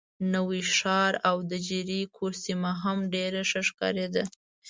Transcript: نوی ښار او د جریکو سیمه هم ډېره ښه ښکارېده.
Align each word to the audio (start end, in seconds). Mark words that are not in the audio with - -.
نوی 0.33 0.61
ښار 0.75 1.13
او 1.29 1.37
د 1.51 1.53
جریکو 1.67 2.25
سیمه 2.43 2.71
هم 2.81 2.97
ډېره 3.13 3.41
ښه 3.49 3.61
ښکارېده. 3.67 4.23